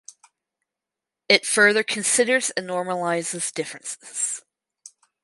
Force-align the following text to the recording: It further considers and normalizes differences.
It 1.29 1.45
further 1.45 1.83
considers 1.83 2.49
and 2.49 2.67
normalizes 2.67 3.53
differences. 3.53 4.41